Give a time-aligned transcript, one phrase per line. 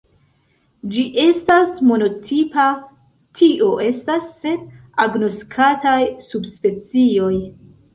[0.95, 2.65] Ĝi estas monotipa,
[3.43, 4.67] tio estas sen
[5.09, 5.99] agnoskataj
[6.31, 7.37] subspecioj.